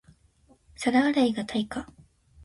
[0.77, 1.87] 皿洗いが対価